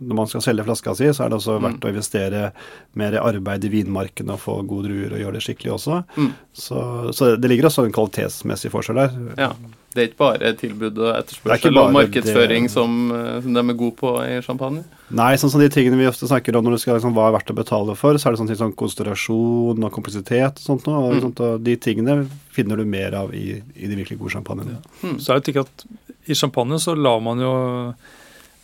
[0.00, 1.62] når man skal selge flaska si, så er det også Mm.
[1.66, 2.52] verdt å investere
[2.94, 6.04] mer i arbeid i vinmarken og få gode druer og gjøre det skikkelig også.
[6.16, 6.32] Mm.
[6.52, 9.18] Så, så det ligger også en kvalitetsmessig forskjell der.
[9.38, 9.52] Ja.
[9.96, 12.70] Det er ikke bare tilbud og er etterspørsel og markedsføring det.
[12.70, 14.82] som, eh, som de er gode på i champagne.
[15.10, 17.38] Nei, sånn som de tingene vi ofte snakker om når det skal liksom, hva er
[17.38, 20.84] verdt å betale for, så er det sånn ting som konsentrasjon og kompleksitet og sånt
[20.86, 21.00] noe.
[21.00, 21.20] Og, Mm.
[21.22, 24.76] sånt, og de tingene finner du mer av i, i de virkelig gode champagnene.
[25.18, 25.86] Så er det ikke at
[26.28, 27.94] i champagne så lar man jo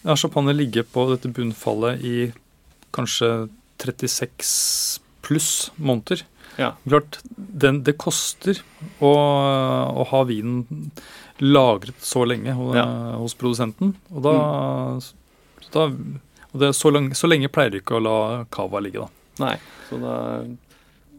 [0.02, 2.32] ja, champagne ligger på dette bunnfallet i
[2.94, 3.48] kanskje
[3.82, 6.22] 36 pluss måneder.
[6.60, 6.72] Ja.
[6.84, 8.58] Klart, den, det koster
[9.00, 10.90] å, å ha vinen
[11.42, 12.84] lagret så lenge hos, Ja.
[12.86, 13.14] Mm.
[13.22, 13.94] hos produsenten.
[14.12, 14.34] Og da,
[15.72, 15.86] da
[16.52, 18.16] og det, så, lang, så lenge pleier du ikke å la
[18.52, 19.08] cava ligge, da.
[19.40, 19.54] Nei,
[19.88, 20.16] så da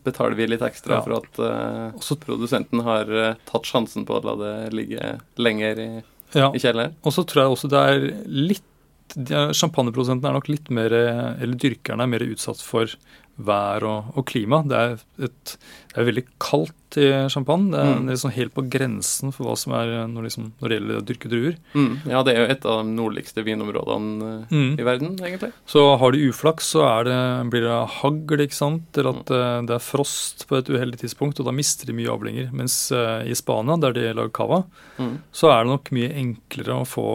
[0.05, 1.01] betaler vi litt ekstra Ja.
[1.01, 5.79] for at uh, Også- produsenten har uh, tatt sjansen på å la det ligge lenger
[5.79, 5.89] i,
[6.35, 6.51] Ja.
[6.53, 6.93] i kjelleren.
[7.03, 8.63] Og så tror jeg også det er litt
[9.13, 12.87] Champagneprodusentene er nok litt mer Eller dyrkerne er mer utsatt for
[13.33, 14.59] vær og, og klima.
[14.69, 14.91] Det er,
[15.25, 15.53] et,
[15.89, 17.71] det er veldig kaldt i champagne.
[17.73, 18.09] Det er Mm.
[18.11, 21.31] liksom helt på grensen for hva som er når, liksom, når det gjelder å dyrke
[21.31, 21.55] druer.
[21.73, 21.95] Mm.
[22.11, 24.75] Ja, det er jo et av de nordligste vinområdene eh, Mm.
[24.77, 25.49] i verden, egentlig.
[25.65, 27.17] Så har de uflaks, så er det,
[27.49, 28.85] blir det hagl, ikke sant.
[29.01, 32.13] Eller at eh, det er frost på et uheldig tidspunkt, og da mister de mye
[32.13, 32.53] avlinger.
[32.53, 34.61] Mens eh, i Spania, der de lager cava,
[35.01, 35.17] Mm.
[35.33, 37.09] så er det nok mye enklere å få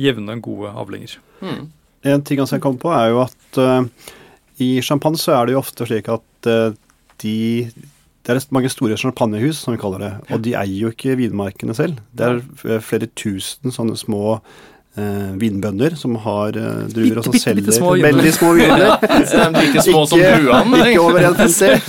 [0.00, 1.16] jevne, gode avlinger.
[1.42, 1.70] Mm.
[2.12, 3.86] En ting også jeg kom på, er jo at uh,
[4.62, 6.74] i champagne så er det jo ofte slik at uh,
[7.22, 7.36] de
[8.22, 11.74] det er mange store champagnehus, som vi kaller det, og de eier jo ikke vinmarkene
[11.74, 11.96] selv.
[12.14, 14.36] Det er flere tusen sånne små
[14.94, 18.94] eh, vinbønder som har eh, druer, og som Bitte, selger bitte små veldig små viner.
[19.02, 20.78] Er de like små som Ikke- druene?
[20.86, 21.82] Ikke over 1,50.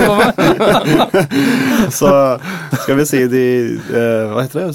[2.00, 2.12] Så
[2.82, 3.46] skal vi si de
[3.78, 4.74] eh, Hva heter det?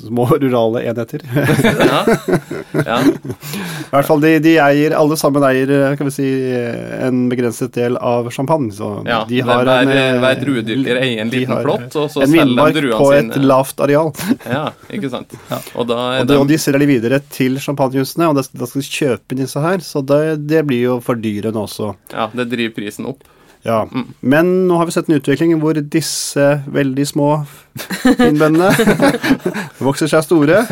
[0.00, 1.24] Små rurale enheter.
[1.80, 2.00] Ja.
[2.86, 2.98] ja.
[3.00, 7.24] I hvert fall de, de eier, alle sammen eier eh, kan vi si, eh, en
[7.30, 8.70] begrenset del av champagne.
[8.74, 9.22] Så ja.
[9.28, 12.26] de har hver, en, eh, hver druedyrker eier en liten plott, og så selger de
[12.26, 12.44] en sine.
[12.44, 14.12] villmark de på druene et lavt areal.
[14.50, 15.34] Ja, ikke sant.
[15.74, 18.82] Og da Og de, og de de selger de videre til champagnehusene, og da skal
[18.82, 19.84] de kjøpe disse her.
[19.84, 21.92] Så det, det blir jo for dyrene også.
[22.14, 23.22] Ja, det driver prisen opp.
[23.66, 23.82] Ja.
[23.92, 24.06] Mm.
[24.32, 27.26] Men nå har vi sett en utvikling hvor disse veldig små
[28.16, 28.70] innbøndene
[29.86, 30.62] vokser seg store.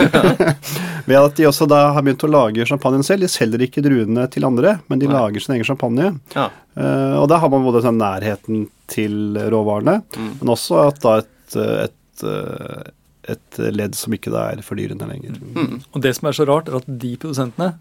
[1.09, 3.25] Ved at de også da har begynt å lage champagnen selv.
[3.27, 5.17] De selger ikke druene til andre, men de Nei.
[5.19, 6.13] lager sin egen champagne.
[6.37, 6.49] Ja.
[6.79, 10.31] Uh, og da har man både sånn nærheten til råvarene, Mm.
[10.41, 12.93] men også at da et, et, et,
[13.35, 15.37] et ledd som ikke er fordyrende lenger.
[15.55, 15.79] Mm.
[15.93, 17.75] Og det som er så rart, er at de produsentene,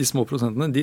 [0.00, 0.82] de små prosentene de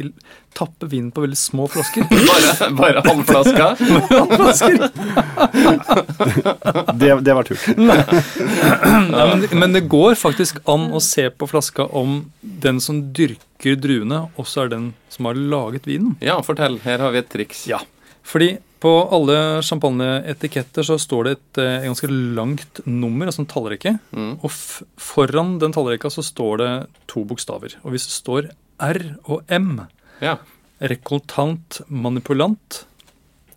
[0.58, 2.04] tapper vinen på veldig små flasker.
[2.30, 3.66] Bare, bare halvflaska.
[6.98, 7.58] Det, det var tull.
[7.78, 14.26] Men, men det går faktisk an å se på flaska om den som dyrker druene,
[14.40, 16.16] også er den som har laget vinen.
[16.24, 16.80] Ja, fortell.
[16.86, 17.66] Her har vi et triks.
[17.70, 17.80] Ja.
[18.28, 23.96] Fordi på alle champagneetiketter så står det et et ganske langt nummer, altså en tallrekke.
[24.12, 24.34] Mm.
[24.42, 26.72] Og f foran den tallrekka så står det
[27.10, 27.78] to bokstaver.
[27.84, 29.82] Og hvis det står R og M,
[30.22, 30.38] Ja.
[30.82, 32.86] rekoltant manipulant,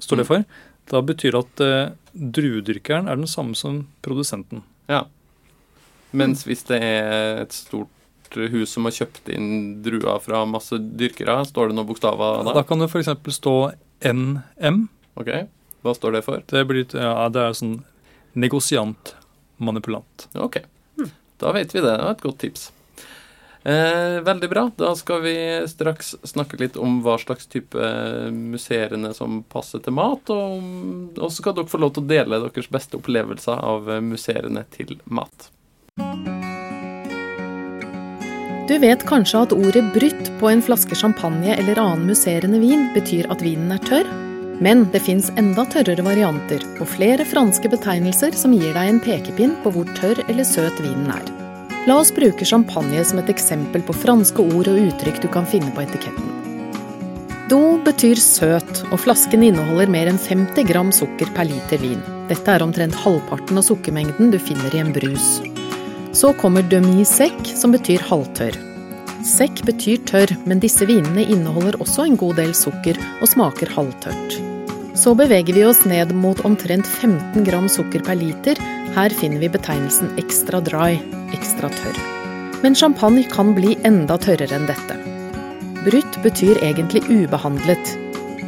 [0.01, 0.45] står det for,
[0.91, 4.63] da betyr det at eh, druedyrkeren er den samme som produsenten.
[4.89, 5.05] ja.
[6.13, 7.87] Mens hvis det er et stort
[8.35, 12.55] hus som har kjøpt inn druer fra masse dyrkere, står det noen bokstaver da?
[12.57, 13.13] Da kan det f.eks.
[13.37, 13.53] stå
[14.11, 14.89] NM.
[15.15, 15.31] Ok,
[15.85, 16.43] Hva står det for?
[16.51, 17.77] Det, blir, ja, det er sånn
[18.35, 19.15] negosiant
[19.63, 20.27] manipulant.
[20.35, 20.59] Ok,
[21.39, 21.95] da vet vi det.
[21.95, 22.67] Det var et godt tips.
[23.63, 24.71] Eh, veldig bra.
[24.77, 25.37] Da skal vi
[25.69, 27.91] straks snakke litt om hva slags type
[28.33, 30.33] museene som passer til mat.
[30.33, 34.97] Og så skal dere få lov til å dele deres beste opplevelser av museene til
[35.05, 35.51] mat.
[38.71, 43.27] Du vet kanskje at ordet 'brytt' på en flaske champagne eller annen musserende vin betyr
[43.35, 44.07] at vinen er tørr?
[44.63, 49.57] Men det fins enda tørrere varianter, og flere franske betegnelser som gir deg en pekepinn
[49.65, 51.40] på hvor tørr eller søt vinen er.
[51.89, 55.71] La oss bruke champagne som et eksempel på franske ord og uttrykk du kan finne
[55.73, 56.27] på etiketten.
[57.51, 62.03] Do betyr søt, og flasken inneholder mer enn 50 gram sukker per liter vin.
[62.29, 65.41] Dette er omtrent halvparten av sukkermengden du finner i en brus.
[66.15, 68.61] Så kommer demi-sec, som betyr halvtørr.
[69.27, 74.37] Sekk betyr tørr, men disse vinene inneholder også en god del sukker og smaker halvtørt.
[75.01, 78.61] Så beveger vi oss ned mot omtrent 15 gram sukker per liter.
[78.95, 80.99] Her finner vi betegnelsen extra dry,
[81.37, 81.99] ekstra tørr.
[82.63, 84.97] Men champagne kan bli enda tørrere enn dette.
[85.85, 87.95] Brutt betyr egentlig ubehandlet.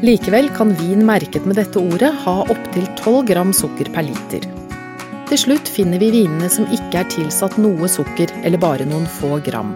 [0.03, 4.49] Likevel kan vin merket med dette ordet ha opptil 12 gram sukker per liter.
[5.31, 9.39] Til slutt finner vi vinene som ikke er tilsatt noe sukker eller bare noen få
[9.47, 9.71] gram.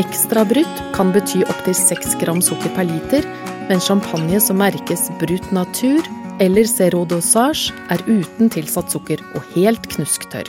[0.00, 3.28] Ekstra brutt kan bety opptil 6 gram sukker per liter,
[3.68, 6.00] men champagne som merkes brutt Natur
[6.40, 10.48] eller Zero Dosage er uten tilsatt sukker og helt knusktørr.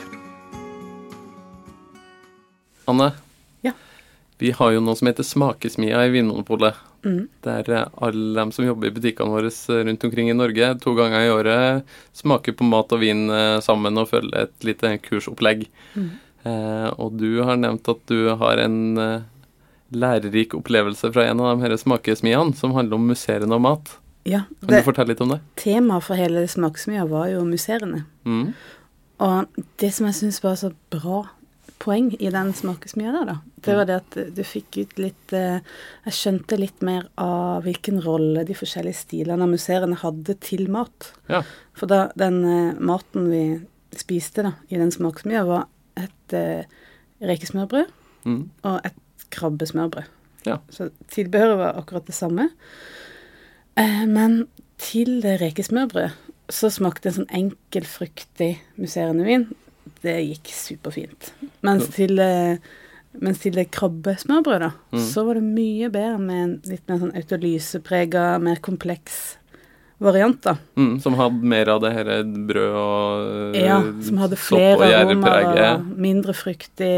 [2.90, 3.12] Anne,
[3.62, 3.72] Ja.
[4.38, 6.74] vi har jo noe som heter Smakesmia i Vinmonopolet.
[7.04, 7.28] Mm.
[7.42, 10.94] Der eh, alle dem som jobber i butikkene våre eh, rundt omkring i Norge, to
[10.94, 15.66] ganger i året smaker på mat og vin eh, sammen og følger et lite kursopplegg.
[15.94, 16.10] Mm.
[16.44, 19.24] Eh, og du har nevnt at du har en
[19.94, 23.98] lærerik opplevelse fra en av de her smakesmiene som handler om musserende og mat.
[24.24, 25.40] Ja, Kan det, du fortelle litt om det?
[25.60, 28.04] Temaet for hele Smaksmia var jo museene.
[28.24, 28.54] Mm.
[29.24, 31.24] Og det som jeg syns var så bra
[31.84, 33.34] poeng i den smakesmia der, da,
[33.66, 35.58] det var det at du fikk ut litt eh,
[36.06, 41.10] Jeg skjønte litt mer av hvilken rolle de forskjellige stilene av museene hadde til mat.
[41.28, 41.42] Ja.
[41.76, 43.42] For da den eh, maten vi
[43.94, 45.66] spiste da, i den smakesmia, var
[46.00, 46.64] et eh,
[47.20, 47.92] rekesmørbrød
[48.24, 48.48] Mm.
[48.64, 50.06] og et krabbesmørbrød.
[50.48, 50.54] Ja.
[50.72, 52.46] Så tilbehøret var akkurat det samme.
[53.76, 54.46] Eh, men
[54.78, 56.12] til det rekesmørbrødet
[56.52, 59.46] så smakte en sånn enkel, fruktig musserende vin.
[60.04, 61.30] Det gikk superfint.
[61.64, 62.58] Mens til, eh,
[63.20, 64.98] mens til det krabbesmørbrødet, da, Mm.
[65.08, 69.36] så var det mye bedre med en litt mer sånn autolyseprega, mer kompleks
[70.02, 70.56] variant, da.
[70.76, 75.60] Mm, som hadde mer av det her brød og eh, Ja, som hadde flere aromaer
[75.76, 76.92] og mindre fruktig.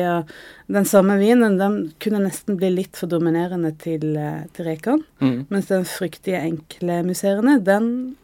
[0.67, 5.05] Den samme vinen den kunne nesten bli litt for dominerende til, eh, til rekene.
[5.21, 5.45] Mm.
[5.53, 8.17] Mens den fruktige, enkle musserende, den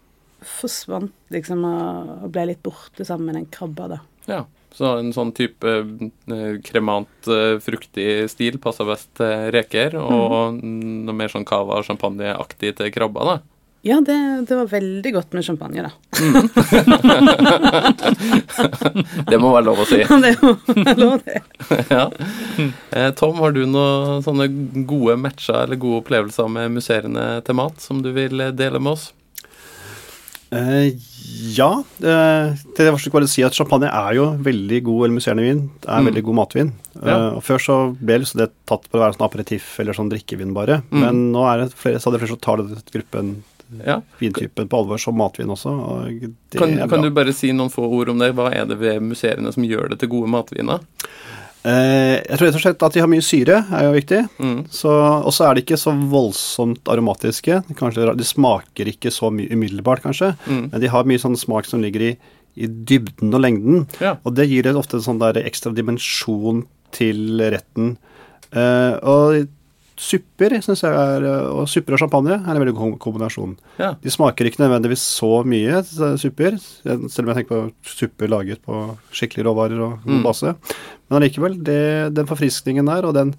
[0.42, 4.00] forsvant liksom og, ble litt borte sammen med den krabba, da.
[4.30, 4.40] Ja,
[4.72, 11.02] så en sånn type eh, kremant, eh, fruktig stil passer best til reker, og mm.
[11.06, 13.38] noe mer sånn cava og champagneaktig til krabba, da.
[13.82, 14.14] Ja, det,
[14.46, 15.90] det var veldig godt med champagne, da.
[19.26, 19.98] Det må være lov å si.
[20.24, 21.40] det må være lov, det.
[21.96, 22.04] ja.
[22.94, 24.46] Eh, Tom, har du noen sånne
[24.88, 28.92] gode matcher eller gode opplevelser med museene til mat som du vil eh, dele med
[28.94, 29.04] oss?
[30.52, 30.88] Eh,
[31.56, 31.70] ja.
[32.04, 35.46] Eh, til det første jeg å si at champagne er jo veldig god eller musserende
[35.48, 35.62] vin.
[35.82, 36.08] Det er Mm.
[36.12, 36.70] veldig god matvin.
[37.02, 37.16] Ja.
[37.16, 40.10] Eh, og Før så ble liksom det tatt på å være sånn aperitiff eller sånn
[40.12, 40.76] drikkevin bare.
[40.92, 41.00] Mm.
[41.06, 43.26] Men nå er det flere, stadig flere som tar det gruppen
[43.86, 44.00] Ja.
[44.20, 45.72] vintypen på alvor som matvin også.
[45.72, 46.24] Og
[46.58, 48.32] Kan, kan du bare si noen få ord om det?
[48.36, 50.84] Hva er det ved museene som gjør det til gode matviner?
[51.62, 54.20] Eh, jeg tror rett og slett at de har mye syre, er jo viktig.
[54.42, 54.60] Mm.
[54.66, 57.60] Og så er de ikke så voldsomt aromatiske.
[57.78, 60.32] Kanskje, de smaker ikke så mye umiddelbart, kanskje.
[60.48, 60.64] Mm.
[60.72, 62.12] Men de har mye sånn smak som ligger i,
[62.58, 63.86] i dybden og lengden.
[64.02, 64.16] Ja.
[64.26, 67.94] Og det gir det ofte en sånn der ekstra dimensjon til retten.
[68.50, 69.46] Eh, og
[70.02, 73.52] supper synes jeg er, og supper og champagne er en veldig god kombinasjon.
[73.78, 73.92] ja.
[74.02, 78.62] De smaker ikke nødvendigvis så mye, eh, supper, selv om jeg tenker på supper laget
[78.66, 78.80] på
[79.14, 80.22] skikkelige råvarer og god Mm.
[80.26, 80.54] base.
[81.08, 83.34] Men allikevel, det, den forfriskningen der, og den,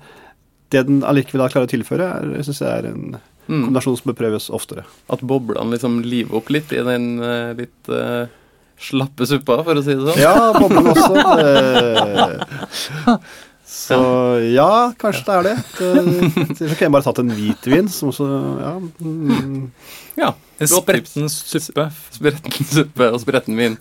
[0.72, 3.18] det den allikevel da klarer å tilføre, er- synes jeg er en
[3.50, 3.66] Mm.
[3.66, 4.86] kombinasjon som bør prøves oftere.
[5.12, 8.26] At boblene liksom liver opp litt i den eh, litt uh
[8.84, 10.18] slappe suppa, for å si det sånn.
[10.20, 11.14] Ja, boblene også.
[13.74, 15.56] eh, Så ja, kanskje det er det.
[16.58, 18.28] så kunne jeg bare tatt en hvitvin som også
[18.62, 18.74] Ja.
[19.02, 19.72] Mm,
[20.18, 21.88] Ja, En spretten suppe.
[22.14, 23.78] Spretten suppe og spretten vin.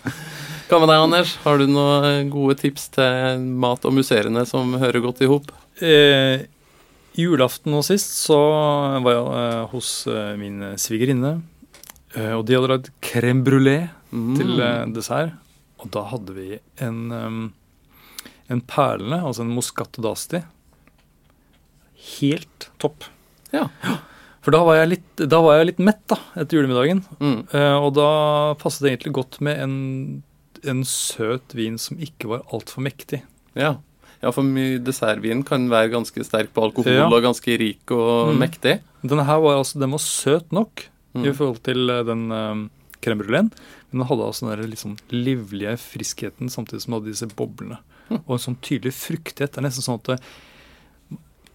[0.70, 1.34] Hva med deg, Anders?
[1.44, 5.50] Har du noen gode tips til mat og musserende som hører godt i hop?
[5.84, 6.46] Eh,
[7.18, 8.38] julaften og sist så
[9.04, 11.34] var jeg eh, hos eh, min svigerinne.
[12.16, 13.76] Eh, og de hadde lagd crème brulé
[14.12, 14.34] Mm.
[14.36, 15.30] til eh, dessert.
[15.80, 17.38] Og da hadde vi en, em,
[18.50, 20.42] en perle, altså en moscato d'asti.
[22.20, 23.04] Helt topp.
[23.54, 23.68] Ja.
[24.42, 27.04] For da var jeg litt, da var jeg litt mett da, etter julemiddagen.
[27.22, 27.38] Mm.
[27.54, 28.08] Eh, og da
[28.58, 29.76] passet det egentlig godt med en,
[30.66, 33.20] en søt vin som ikke var altfor mektig.
[33.54, 33.76] Ja.
[34.22, 34.42] ja, for
[34.82, 37.06] dessertvin kan være ganske sterk på alkohol Ja.
[37.06, 38.40] og ganske rik og Mm.
[38.42, 38.80] mektig.
[39.04, 41.26] Denne her var altså, den var søt nok Mm.
[41.28, 42.70] i forhold til eh, den um,
[43.04, 43.50] crème bruléen,
[43.92, 47.76] men den hadde altså den der sånn livlige friskheten samtidig som den hadde disse boblene.
[48.10, 48.20] Mm.
[48.26, 49.52] Og en sånn tydelig fruktighet.
[49.54, 50.22] Det er nesten sånn at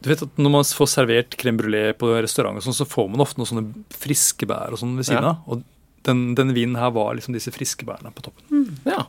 [0.01, 3.09] Du vet at Når man får servert crème brulé på restaurant, og sånn, så får
[3.09, 5.29] man ofte noen sånne friske bær og sånn ved siden Ja.
[5.35, 5.47] av.
[5.47, 5.63] Og
[6.07, 8.77] den, den vinen her var liksom disse friske bærene på toppen.
[8.85, 9.07] Ja.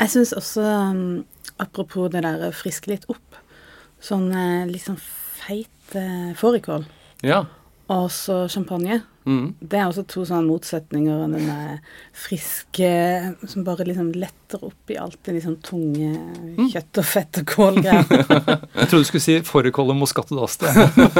[0.00, 1.24] Jeg syns også, um,
[1.60, 3.36] apropos det der å friske litt opp,
[4.00, 6.86] sånn eh, litt sånn feit eh, fårikål
[7.22, 7.44] ja.
[7.92, 9.00] Og så champagne.
[9.22, 9.52] Mm.
[9.60, 11.76] Det er også to sånne motsetninger av den der
[12.24, 12.88] friske
[13.46, 16.10] som bare liksom letter opp i alt det liksom tunge
[16.72, 18.02] kjøtt og fett og kålgreier.
[18.80, 20.66] Jeg trodde du skulle si fårikål og moscato d'Asti.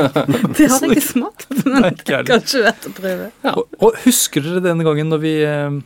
[0.58, 3.30] Det har jeg ikke smakt, men Nei, ikke kanskje verdt å prøve.
[3.52, 5.78] Og, og husker dere denne gangen når vi eh,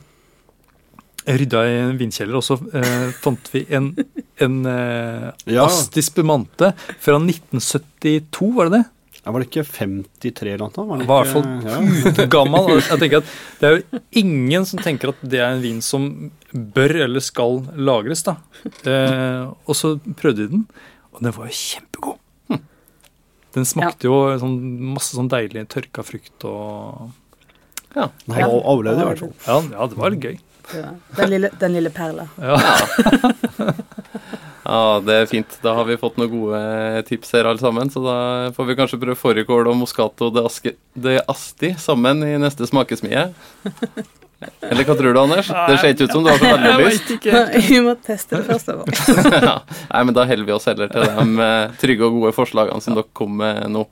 [1.36, 3.92] rydda i en vinkjeller, og så eh, fant vi en,
[4.42, 5.66] en eh, Ja.
[5.66, 8.84] Asti Bemante fra 1972, var det det?
[9.26, 10.84] Ja, var det ikke 53 eller noe?
[10.86, 12.26] Var det var i hvert fall ja.
[12.36, 12.68] gammel.
[12.78, 16.04] Jeg tenker at Det er jo ingen som tenker at det er en vin som
[16.54, 18.22] bør eller skal lagres.
[18.28, 18.36] da.
[18.86, 20.62] Eh, og så prøvde vi den,
[21.10, 22.22] og den var jo kjempegod.
[23.56, 24.56] Den smakte jo sånn,
[24.94, 27.08] masse sånn deilig tørka frukt og
[27.96, 28.10] ja.
[28.28, 29.32] Nei, Han overlevde i hvert fall.
[29.48, 30.38] Ja, ja det var litt gøy.
[30.76, 32.28] Ja, Den lille, den lille perla.
[32.38, 32.60] Ja.
[34.66, 35.58] Ja, det er fint.
[35.62, 36.60] Da har vi fått noen gode
[37.06, 37.90] tips her alle sammen.
[37.92, 38.18] Så da
[38.56, 43.28] får vi kanskje prøve fårikål og moscato de, Aske, de Asti sammen i neste smakesmie.
[44.66, 45.48] Eller hva tror du, Anders?
[45.48, 47.14] Det ser ikke ut som du har så veldig lyst.
[47.70, 48.68] Vi må teste det først.
[48.68, 49.00] av alt.
[49.48, 49.56] ja.
[49.94, 52.98] Nei, men da holder vi oss heller til de eh, trygge og gode forslagene som
[52.98, 53.86] dere kom med nå.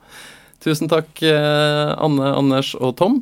[0.65, 3.19] Tusen takk, eh, Anne, Anders og Tom.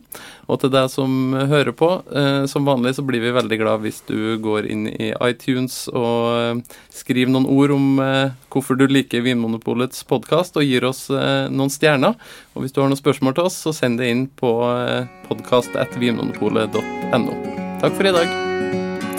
[0.47, 2.01] Og til deg som hører på.
[2.15, 6.39] eh, Som vanlig så blir vi veldig glad hvis du går inn i iTunes og
[6.39, 6.55] eh,
[6.89, 7.99] skriver noen ord om
[8.49, 12.15] hvorfor du liker Vinmonopolets podkast, og gir oss noen stjerner.
[12.55, 14.53] Og hvis du har noen spørsmål til oss, så send det inn på
[15.27, 17.33] podkast.vinmonopolet.no.
[17.81, 18.27] Takk for i dag.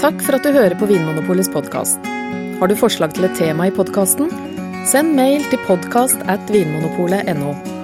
[0.00, 1.98] Takk for at du hører på Vinmonopolets podkast.
[2.60, 4.30] Har du forslag til et tema i podkasten?
[4.86, 7.83] Send mail til podkast at vinmonopolet.no.